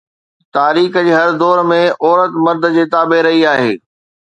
[0.55, 3.73] تاريخ جي هر دور ۾ عورت مرد جي تابع رهي آهي